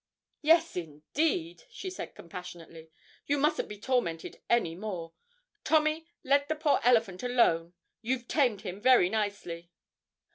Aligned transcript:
'Yes, 0.41 0.75
indeed,' 0.75 1.65
she 1.69 1.91
said 1.91 2.15
compassionately; 2.15 2.89
'you 3.27 3.37
mustn't 3.37 3.69
be 3.69 3.79
tormented 3.79 4.41
any 4.49 4.73
more. 4.73 5.13
Tommy, 5.63 6.07
let 6.23 6.47
the 6.49 6.55
poor 6.55 6.79
elephant 6.83 7.21
alone; 7.21 7.73
you've 8.01 8.27
tamed 8.27 8.61
him 8.61 8.81
very 8.81 9.09
nicely.' 9.11 9.69